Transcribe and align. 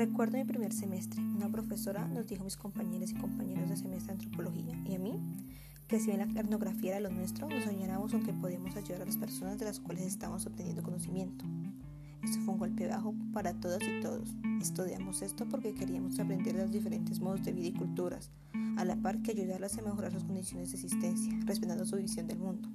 Recuerdo 0.00 0.38
mi 0.38 0.44
primer 0.44 0.72
semestre, 0.72 1.20
una 1.20 1.50
profesora 1.50 2.08
nos 2.08 2.26
dijo 2.26 2.40
a 2.40 2.44
mis 2.46 2.56
compañeros 2.56 3.10
y 3.10 3.14
compañeros 3.16 3.68
de 3.68 3.76
semestre 3.76 4.06
de 4.06 4.12
antropología 4.12 4.74
y 4.86 4.94
a 4.94 4.98
mí 4.98 5.20
que 5.88 6.00
si 6.00 6.06
bien 6.06 6.20
la 6.32 6.40
etnografía 6.40 6.92
era 6.92 7.00
lo 7.00 7.10
nuestro, 7.14 7.46
nos 7.50 7.64
soñáramos 7.64 8.14
aunque 8.14 8.32
podíamos 8.32 8.74
ayudar 8.76 9.02
a 9.02 9.04
las 9.04 9.18
personas 9.18 9.58
de 9.58 9.66
las 9.66 9.78
cuales 9.78 10.06
estábamos 10.06 10.46
obteniendo 10.46 10.82
conocimiento. 10.82 11.44
Esto 12.24 12.40
fue 12.40 12.54
un 12.54 12.60
golpe 12.60 12.88
bajo 12.88 13.14
para 13.34 13.52
todas 13.52 13.82
y 13.82 14.00
todos. 14.00 14.34
Estudiamos 14.58 15.20
esto 15.20 15.46
porque 15.46 15.74
queríamos 15.74 16.18
aprender 16.18 16.56
de 16.56 16.62
los 16.62 16.72
diferentes 16.72 17.20
modos 17.20 17.44
de 17.44 17.52
vida 17.52 17.66
y 17.66 17.74
culturas, 17.74 18.30
a 18.78 18.86
la 18.86 18.96
par 18.96 19.20
que 19.20 19.32
ayudarlas 19.32 19.76
a 19.76 19.82
mejorar 19.82 20.12
sus 20.12 20.24
condiciones 20.24 20.70
de 20.70 20.76
existencia, 20.76 21.38
respetando 21.44 21.84
su 21.84 21.96
visión 21.96 22.26
del 22.26 22.38
mundo. 22.38 22.70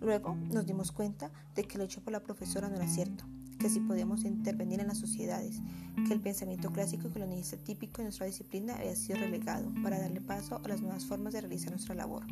Luego 0.00 0.36
nos 0.52 0.66
dimos 0.66 0.92
cuenta 0.92 1.32
de 1.56 1.64
que 1.64 1.78
lo 1.78 1.82
hecho 1.82 2.00
por 2.00 2.12
la 2.12 2.22
profesora 2.22 2.68
no 2.68 2.76
era 2.76 2.86
cierto, 2.86 3.24
que 3.58 3.68
si 3.68 3.80
podíamos 3.80 4.24
intervenir 4.24 4.80
en 4.80 4.86
las 4.86 4.98
sociedades, 4.98 5.60
que 6.06 6.14
el 6.14 6.20
pensamiento 6.20 6.70
clásico 6.70 7.08
y 7.08 7.10
colonialista 7.10 7.56
típico 7.56 7.98
de 7.98 8.04
nuestra 8.04 8.26
disciplina 8.26 8.76
había 8.76 8.94
sido 8.94 9.18
relegado 9.18 9.72
para 9.82 9.98
darle 9.98 10.20
paso 10.20 10.60
a 10.64 10.68
las 10.68 10.80
nuevas 10.80 11.04
formas 11.04 11.32
de 11.32 11.40
realizar 11.40 11.70
nuestra 11.70 11.94
labor. 11.94 12.24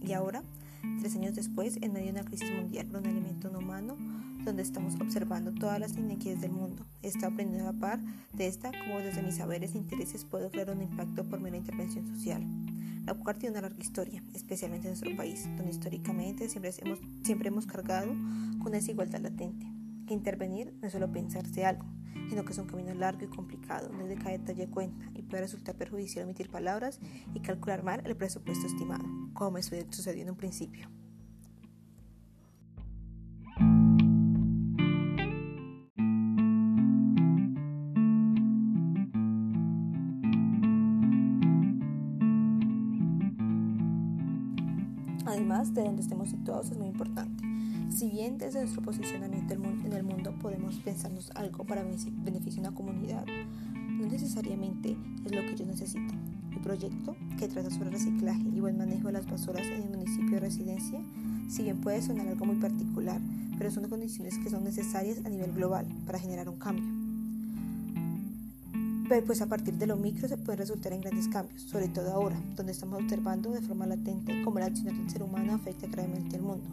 Y 0.00 0.12
ahora, 0.12 0.42
tres 1.00 1.16
años 1.16 1.34
después, 1.34 1.78
en 1.80 1.92
medio 1.92 2.06
de 2.06 2.20
una 2.20 2.24
crisis 2.24 2.50
mundial 2.52 2.86
por 2.86 3.00
un 3.00 3.06
elemento 3.06 3.50
no 3.50 3.58
humano, 3.58 3.96
donde 4.44 4.62
estamos 4.62 4.94
observando 5.00 5.52
todas 5.52 5.80
las 5.80 5.92
inequidades 5.96 6.42
del 6.42 6.52
mundo, 6.52 6.86
está 7.02 7.28
aprendiendo 7.28 7.68
a 7.68 7.72
par 7.72 8.00
de 8.32 8.46
esta 8.46 8.70
como 8.70 8.98
desde 8.98 9.22
mis 9.22 9.36
saberes 9.36 9.74
e 9.74 9.78
intereses 9.78 10.24
puedo 10.24 10.50
crear 10.50 10.70
un 10.70 10.82
impacto 10.82 11.24
por 11.24 11.40
mera 11.40 11.56
intervención 11.56 12.06
social. 12.06 12.44
La 13.06 13.14
CUCAR 13.14 13.36
tiene 13.36 13.58
una 13.58 13.62
larga 13.62 13.82
historia, 13.82 14.22
especialmente 14.34 14.88
en 14.88 14.92
nuestro 14.92 15.14
país, 15.16 15.44
donde 15.56 15.70
históricamente 15.70 16.48
siempre 16.48 16.72
hemos, 16.82 17.00
siempre 17.22 17.48
hemos 17.48 17.66
cargado 17.66 18.14
con 18.62 18.72
desigualdad 18.72 19.20
latente 19.20 19.73
intervenir 20.12 20.74
no 20.80 20.86
es 20.86 20.92
solo 20.92 21.10
pensarse 21.10 21.64
algo, 21.64 21.86
sino 22.28 22.44
que 22.44 22.52
es 22.52 22.58
un 22.58 22.66
camino 22.66 22.94
largo 22.94 23.24
y 23.24 23.28
complicado, 23.28 23.88
donde 23.88 24.16
cada 24.16 24.32
detalle 24.32 24.68
cuenta 24.68 25.06
y 25.14 25.22
puede 25.22 25.42
resultar 25.42 25.76
perjudicial 25.76 26.24
omitir 26.24 26.50
palabras 26.50 27.00
y 27.34 27.40
calcular 27.40 27.82
mal 27.82 28.02
el 28.04 28.16
presupuesto 28.16 28.66
estimado, 28.66 29.04
como 29.32 29.60
sucedió 29.62 30.22
en 30.22 30.30
un 30.30 30.36
principio. 30.36 30.88
Además, 45.26 45.74
de 45.74 45.82
donde 45.82 46.02
estemos 46.02 46.28
situados 46.28 46.70
es 46.70 46.78
muy 46.78 46.88
importante 46.88 47.33
si 47.90 48.10
bien 48.10 48.38
desde 48.38 48.60
nuestro 48.60 48.82
posicionamiento 48.82 49.54
en 49.54 49.92
el 49.92 50.02
mundo 50.02 50.34
podemos 50.40 50.76
pensarnos 50.80 51.30
algo 51.34 51.64
para 51.64 51.84
beneficio 51.84 52.62
de 52.62 52.68
una 52.68 52.76
comunidad, 52.76 53.24
no 53.64 54.06
necesariamente 54.06 54.96
es 55.24 55.32
lo 55.32 55.40
que 55.42 55.52
ellos 55.52 55.66
necesitan. 55.66 56.18
Mi 56.50 56.56
proyecto, 56.56 57.16
que 57.38 57.48
trata 57.48 57.70
sobre 57.70 57.90
reciclaje 57.90 58.42
y 58.42 58.60
buen 58.60 58.76
manejo 58.76 59.08
de 59.08 59.12
las 59.12 59.26
basuras 59.26 59.66
en 59.66 59.82
el 59.82 59.90
municipio 59.90 60.32
de 60.32 60.40
residencia, 60.40 61.00
si 61.48 61.62
bien 61.62 61.80
puede 61.80 62.02
sonar 62.02 62.28
algo 62.28 62.44
muy 62.44 62.56
particular, 62.56 63.20
pero 63.58 63.70
son 63.70 63.88
condiciones 63.88 64.38
que 64.38 64.50
son 64.50 64.64
necesarias 64.64 65.18
a 65.24 65.28
nivel 65.28 65.52
global 65.52 65.86
para 66.06 66.18
generar 66.18 66.48
un 66.48 66.58
cambio. 66.58 66.84
Pero 69.08 69.26
pues 69.26 69.42
a 69.42 69.46
partir 69.46 69.74
de 69.74 69.86
lo 69.86 69.96
micro 69.96 70.26
se 70.28 70.38
pueden 70.38 70.58
resultar 70.58 70.92
en 70.92 71.02
grandes 71.02 71.28
cambios, 71.28 71.62
sobre 71.62 71.88
todo 71.88 72.12
ahora, 72.12 72.40
donde 72.56 72.72
estamos 72.72 73.02
observando 73.02 73.50
de 73.50 73.60
forma 73.60 73.86
latente 73.86 74.42
cómo 74.42 74.58
la 74.58 74.66
acción 74.66 74.96
del 74.96 75.10
ser 75.10 75.22
humano 75.22 75.54
afecta 75.54 75.86
gravemente 75.86 76.36
al 76.36 76.42
mundo. 76.42 76.64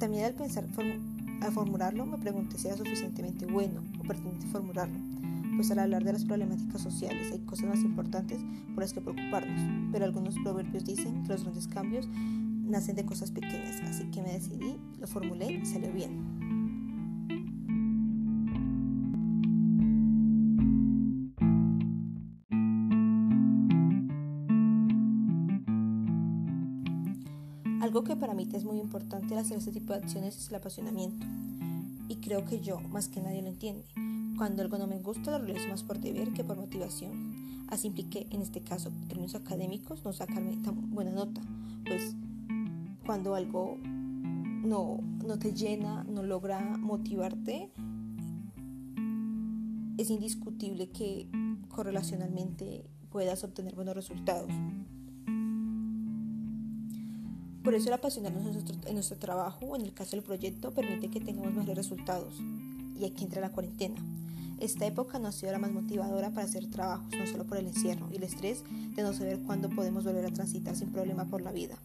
También 0.00 0.24
al 0.24 0.32
pensar 0.32 0.64
al 1.42 1.52
formularlo 1.52 2.06
me 2.06 2.16
pregunté 2.16 2.56
si 2.56 2.68
era 2.68 2.76
suficientemente 2.78 3.44
bueno 3.44 3.82
o 3.98 4.02
pertinente 4.02 4.46
formularlo, 4.46 4.98
pues 5.56 5.70
al 5.70 5.78
hablar 5.78 6.04
de 6.04 6.14
las 6.14 6.24
problemáticas 6.24 6.80
sociales 6.80 7.30
hay 7.30 7.40
cosas 7.40 7.66
más 7.66 7.80
importantes 7.80 8.40
por 8.74 8.82
las 8.82 8.94
que 8.94 9.02
preocuparnos, 9.02 9.90
pero 9.92 10.06
algunos 10.06 10.36
proverbios 10.36 10.86
dicen 10.86 11.22
que 11.22 11.28
los 11.28 11.42
grandes 11.42 11.68
cambios 11.68 12.08
nacen 12.08 12.96
de 12.96 13.04
cosas 13.04 13.30
pequeñas, 13.30 13.78
así 13.82 14.04
que 14.10 14.22
me 14.22 14.32
decidí, 14.32 14.78
lo 14.98 15.06
formulé 15.06 15.52
y 15.52 15.66
salió 15.66 15.92
bien. 15.92 16.39
Algo 27.90 28.04
que 28.04 28.14
para 28.14 28.34
mí 28.34 28.48
es 28.52 28.62
muy 28.62 28.78
importante 28.78 29.34
al 29.34 29.40
hacer 29.40 29.58
este 29.58 29.72
tipo 29.72 29.92
de 29.92 29.98
acciones 29.98 30.36
es 30.36 30.48
el 30.48 30.54
apasionamiento. 30.54 31.26
Y 32.06 32.14
creo 32.18 32.44
que 32.44 32.60
yo, 32.60 32.78
más 32.78 33.08
que 33.08 33.20
nadie, 33.20 33.42
lo 33.42 33.48
entiende. 33.48 33.82
Cuando 34.38 34.62
algo 34.62 34.78
no 34.78 34.86
me 34.86 35.00
gusta, 35.00 35.32
lo 35.32 35.44
realizo 35.44 35.66
más 35.66 35.82
por 35.82 35.98
deber 35.98 36.32
que 36.32 36.44
por 36.44 36.56
motivación. 36.56 37.64
Así 37.66 37.88
impliqué, 37.88 38.28
en 38.30 38.42
este 38.42 38.60
caso, 38.60 38.90
en 38.90 39.08
términos 39.08 39.34
académicos, 39.34 40.04
no 40.04 40.12
sacarme 40.12 40.56
tan 40.58 40.92
buena 40.92 41.10
nota. 41.10 41.40
Pues 41.84 42.14
cuando 43.04 43.34
algo 43.34 43.76
no, 43.82 45.00
no 45.26 45.40
te 45.40 45.52
llena, 45.52 46.04
no 46.04 46.22
logra 46.22 46.60
motivarte, 46.60 47.72
es 49.98 50.10
indiscutible 50.10 50.90
que 50.90 51.26
correlacionalmente 51.68 52.84
puedas 53.10 53.42
obtener 53.42 53.74
buenos 53.74 53.96
resultados. 53.96 54.52
Por 57.70 57.76
eso 57.76 57.86
el 57.86 57.94
apasionarnos 57.94 58.44
en 58.46 58.52
nuestro, 58.54 58.74
en 58.88 58.94
nuestro 58.94 59.16
trabajo 59.16 59.64
o 59.64 59.76
en 59.76 59.82
el 59.82 59.94
caso 59.94 60.16
del 60.16 60.24
proyecto 60.24 60.72
permite 60.72 61.08
que 61.08 61.20
tengamos 61.20 61.52
mejores 61.52 61.76
resultados. 61.76 62.34
Y 62.98 63.04
aquí 63.04 63.22
entra 63.22 63.40
la 63.40 63.52
cuarentena. 63.52 63.94
Esta 64.58 64.86
época 64.86 65.20
no 65.20 65.28
ha 65.28 65.32
sido 65.32 65.52
la 65.52 65.60
más 65.60 65.70
motivadora 65.70 66.30
para 66.30 66.46
hacer 66.46 66.68
trabajos, 66.68 67.06
no 67.16 67.24
solo 67.28 67.44
por 67.44 67.58
el 67.58 67.68
encierro 67.68 68.08
y 68.10 68.16
el 68.16 68.24
estrés 68.24 68.64
de 68.96 69.04
no 69.04 69.12
saber 69.12 69.38
cuándo 69.46 69.70
podemos 69.70 70.02
volver 70.02 70.26
a 70.26 70.32
transitar 70.32 70.74
sin 70.74 70.90
problema 70.90 71.26
por 71.26 71.42
la 71.42 71.52
vida, 71.52 71.78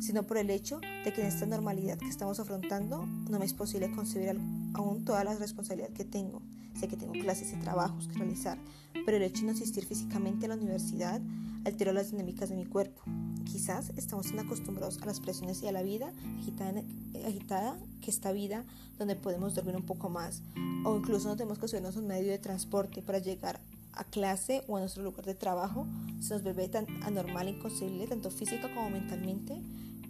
sino 0.00 0.22
por 0.22 0.38
el 0.38 0.50
hecho 0.50 0.80
de 1.04 1.12
que 1.12 1.20
en 1.20 1.26
esta 1.26 1.46
normalidad 1.46 1.98
que 1.98 2.08
estamos 2.08 2.40
afrontando 2.40 3.06
no 3.06 3.38
me 3.38 3.44
es 3.44 3.54
posible 3.54 3.90
concebir 3.90 4.38
aún 4.74 5.04
todas 5.04 5.24
las 5.24 5.40
responsabilidades 5.40 5.96
que 5.96 6.04
tengo. 6.04 6.42
Sé 6.78 6.86
que 6.86 6.96
tengo 6.96 7.12
clases 7.12 7.52
y 7.52 7.56
trabajos 7.56 8.06
que 8.06 8.18
realizar, 8.18 8.58
pero 9.04 9.16
el 9.16 9.24
hecho 9.24 9.40
de 9.40 9.46
no 9.48 9.52
asistir 9.52 9.84
físicamente 9.84 10.46
a 10.46 10.50
la 10.50 10.54
universidad 10.54 11.20
alteró 11.64 11.92
las 11.92 12.12
dinámicas 12.12 12.50
de 12.50 12.56
mi 12.56 12.66
cuerpo. 12.66 13.02
Quizás 13.44 13.92
estamos 13.96 14.28
tan 14.28 14.38
acostumbrados 14.40 15.00
a 15.02 15.06
las 15.06 15.18
presiones 15.20 15.62
y 15.62 15.66
a 15.66 15.72
la 15.72 15.82
vida 15.82 16.12
agitada, 16.40 16.82
agitada 17.26 17.76
que 18.00 18.10
esta 18.10 18.32
vida 18.32 18.64
donde 18.98 19.16
podemos 19.16 19.54
dormir 19.54 19.76
un 19.76 19.86
poco 19.86 20.08
más 20.08 20.42
o 20.84 20.96
incluso 20.96 21.28
no 21.28 21.36
tenemos 21.36 21.58
que 21.58 21.68
subirnos 21.68 21.96
un 21.96 22.06
medio 22.06 22.30
de 22.30 22.38
transporte 22.38 23.02
para 23.02 23.18
llegar 23.18 23.60
a 23.92 24.04
clase 24.04 24.62
o 24.68 24.76
a 24.76 24.80
nuestro 24.80 25.02
lugar 25.02 25.24
de 25.24 25.34
trabajo 25.34 25.86
se 26.20 26.34
nos 26.34 26.42
vuelve 26.42 26.68
tan 26.68 26.86
anormal 27.02 27.48
e 27.48 27.50
inconcebible 27.50 28.06
tanto 28.06 28.30
física 28.30 28.72
como 28.74 28.90
mentalmente 28.90 29.60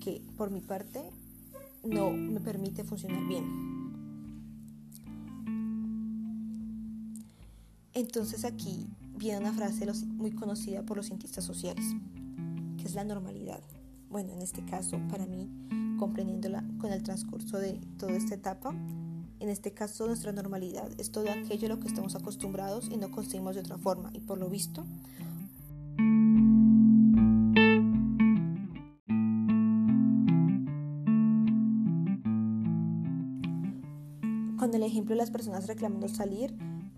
que 0.00 0.22
por 0.36 0.50
mi 0.50 0.60
parte 0.60 1.02
no 1.84 2.10
me 2.10 2.40
permite 2.40 2.84
funcionar 2.84 3.26
bien. 3.26 3.78
Entonces 7.94 8.44
aquí 8.44 8.86
viene 9.16 9.40
una 9.40 9.52
frase 9.52 9.86
muy 10.06 10.30
conocida 10.30 10.82
por 10.82 10.96
los 10.96 11.06
cientistas 11.06 11.44
sociales, 11.44 11.84
que 12.76 12.84
es 12.84 12.94
la 12.94 13.04
normalidad. 13.04 13.60
Bueno, 14.08 14.32
en 14.32 14.40
este 14.40 14.64
caso, 14.64 14.98
para 15.10 15.26
mí, 15.26 15.50
comprendiéndola 15.98 16.64
con 16.80 16.92
el 16.92 17.02
transcurso 17.02 17.58
de 17.58 17.80
toda 17.98 18.12
esta 18.12 18.36
etapa, 18.36 18.72
en 19.40 19.48
este 19.48 19.72
caso 19.72 20.06
nuestra 20.06 20.32
normalidad 20.32 20.88
es 20.98 21.10
todo 21.10 21.30
aquello 21.30 21.66
a 21.66 21.68
lo 21.70 21.80
que 21.80 21.88
estamos 21.88 22.14
acostumbrados 22.14 22.88
y 22.90 22.96
no 22.96 23.10
conseguimos 23.10 23.54
de 23.54 23.60
otra 23.60 23.78
forma. 23.78 24.10
Y 24.14 24.20
por 24.20 24.38
lo 24.38 24.48
visto, 24.48 24.84
con 34.58 34.74
el 34.74 34.82
ejemplo 34.82 35.14
de 35.14 35.18
las 35.18 35.30
personas 35.30 35.66
reclamando 35.66 36.08
salir, 36.08 36.54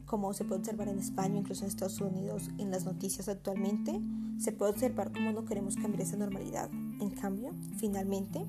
como 0.06 0.32
se 0.32 0.44
puede 0.44 0.61
observar 0.61 0.88
en 0.88 0.99
España, 0.99 1.38
incluso 1.38 1.62
en 1.62 1.69
Estados 1.69 2.00
Unidos, 2.00 2.50
en 2.59 2.71
las 2.71 2.85
noticias 2.85 3.29
actualmente, 3.29 4.00
se 4.38 4.50
puede 4.50 4.73
observar 4.73 5.12
cómo 5.12 5.31
no 5.31 5.44
queremos 5.44 5.77
cambiar 5.77 6.03
esa 6.03 6.17
normalidad. 6.17 6.69
En 7.00 7.11
cambio, 7.11 7.55
finalmente, 7.77 8.44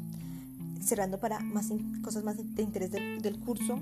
cerrando 0.81 1.19
para 1.19 1.39
más 1.39 1.69
cosas 2.01 2.24
más 2.24 2.38
de 2.38 2.63
interés 2.63 2.92
del, 2.92 3.39
curso, 3.39 3.80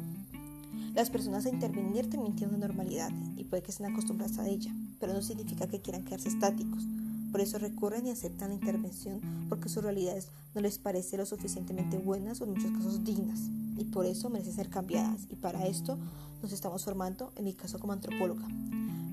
las 0.94 1.10
personas 1.10 1.46
a 1.46 1.50
intervenir 1.50 2.10
también 2.10 2.36
tienen 2.36 2.56
una 2.56 2.68
normalidad 2.68 3.12
y 3.38 3.44
puede 3.46 3.64
que 3.64 3.72
estén 3.72 3.92
acostumbradas 3.92 4.38
a 4.40 4.48
ella, 4.48 4.74
pero 5.00 5.14
no 5.14 5.22
significa 5.22 5.68
que 5.68 5.82
quieran 5.82 6.04
quedarse 6.04 6.30
estáticos. 6.30 6.84
Por 7.32 7.42
eso 7.42 7.60
recurren 7.60 8.08
y 8.08 8.10
aceptan 8.10 8.50
la 8.50 8.56
intervención 8.56 9.22
porque 9.50 9.70
sus 9.70 9.84
realidades 9.84 10.30
no 10.56 10.62
les 10.62 10.80
parece 10.80 11.16
lo 11.16 11.26
suficientemente 11.26 11.98
buenas 11.98 12.42
o 12.42 12.46
en 12.46 12.52
muchos 12.52 12.72
casos 12.72 13.04
dignas 13.04 13.40
y 13.78 13.86
por 13.86 14.06
eso 14.06 14.30
merecen 14.30 14.54
ser 14.54 14.70
cambiadas 14.70 15.28
y 15.30 15.36
para 15.36 15.68
esto 15.68 15.98
nos 16.42 16.52
estamos 16.52 16.84
formando, 16.86 17.32
en 17.36 17.46
mi 17.46 17.54
caso 17.54 17.80
como 17.80 17.94
antropóloga, 17.94 18.48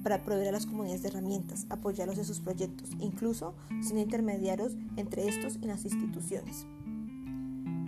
para 0.02 0.22
proveer 0.22 0.48
a 0.48 0.52
las 0.52 0.66
comunidades 0.66 1.02
de 1.02 1.08
herramientas, 1.08 1.66
apoyarlos 1.68 2.18
en 2.18 2.24
sus 2.24 2.40
proyectos, 2.40 2.88
incluso 3.00 3.54
sin 3.82 3.98
intermediarios 3.98 4.72
entre 4.96 5.28
estos 5.28 5.56
y 5.56 5.66
las 5.66 5.84
instituciones, 5.84 6.64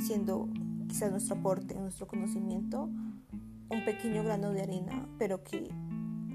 siendo 0.09 0.49
quizás 0.89 1.11
nuestro 1.11 1.37
aporte, 1.37 1.75
nuestro 1.75 2.07
conocimiento, 2.07 2.85
un 2.85 3.85
pequeño 3.85 4.25
grano 4.25 4.53
de 4.53 4.63
arena, 4.63 5.07
pero 5.19 5.45
que 5.45 5.69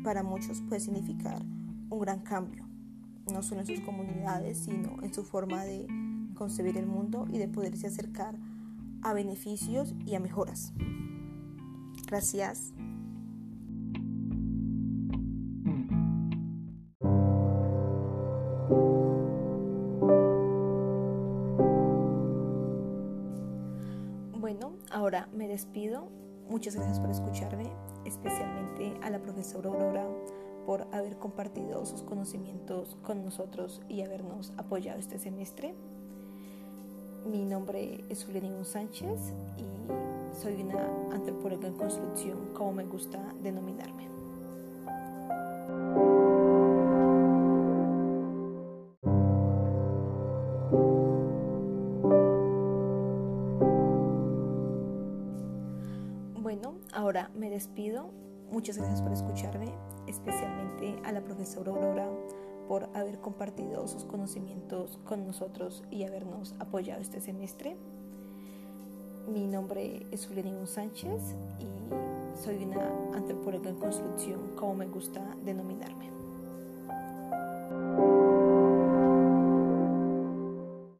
para 0.04 0.22
muchos 0.22 0.62
puede 0.62 0.80
significar 0.80 1.44
un 1.90 2.00
gran 2.00 2.20
cambio, 2.20 2.68
no 3.31 3.42
solo 3.42 3.62
en 3.62 3.68
sus 3.68 3.80
comunidades, 3.80 4.60
sino 4.60 5.02
en 5.02 5.12
su 5.12 5.24
forma 5.24 5.64
de 5.64 5.88
concebir 6.36 6.78
el 6.78 6.86
mundo 6.86 7.25
y 7.31 7.40
de 7.40 7.48
poderse 7.48 7.88
acercar 7.88 8.38
a 9.02 9.12
beneficios 9.14 9.96
y 10.06 10.14
a 10.14 10.20
mejoras. 10.20 10.72
Gracias. 12.06 12.74
Ahora 24.94 25.28
me 25.34 25.48
despido. 25.48 26.10
Muchas 26.48 26.75
gracias 26.75 27.00
por 27.00 27.10
escucharme, 27.10 27.69
especialmente 28.06 28.94
a 29.01 29.10
la 29.10 29.19
profesora 29.19 29.69
Aurora 29.69 30.07
por 30.66 30.88
haber 30.94 31.18
compartido 31.18 31.86
sus 31.86 32.04
conocimientos 32.04 32.95
con 33.04 33.25
nosotros 33.25 33.81
y 33.90 34.01
habernos 34.01 34.54
apoyado 34.57 35.00
este 35.00 35.19
semestre. 35.19 35.75
Mi 37.25 37.44
nombre 37.44 38.04
es 38.10 38.24
Julián 38.25 38.63
Sánchez 38.63 39.34
y 39.57 40.42
soy 40.42 40.62
una 40.62 40.86
antropóloga 41.12 41.68
en 41.68 41.75
construcción, 41.75 42.54
como 42.54 42.74
me 42.74 42.86
gusta 42.86 43.19
denominarme. 43.42 44.12
Despido. 57.53 58.11
Muchas 58.51 58.77
gracias 58.77 59.01
por 59.01 59.11
escucharme, 59.11 59.73
especialmente 60.07 60.95
a 61.03 61.11
la 61.11 61.21
profesora 61.21 61.71
Aurora 61.71 62.09
por 62.67 62.89
haber 62.94 63.19
compartido 63.19 63.88
sus 63.88 64.05
conocimientos 64.05 65.00
con 65.05 65.25
nosotros 65.25 65.83
y 65.91 66.03
habernos 66.03 66.55
apoyado 66.59 67.01
este 67.01 67.19
semestre. 67.21 67.77
Mi 69.27 69.47
nombre 69.47 70.05
es 70.11 70.27
Julián 70.27 70.67
Sánchez 70.67 71.35
y 71.59 72.44
soy 72.44 72.63
una 72.63 72.89
antropóloga 73.15 73.69
en 73.69 73.77
construcción, 73.77 74.55
como 74.55 74.75
me 74.75 74.88
gusta 74.88 75.21
denominarme. 75.45 76.23